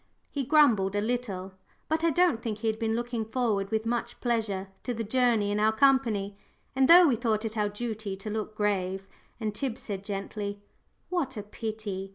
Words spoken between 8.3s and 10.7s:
look grave, and Tib said gently,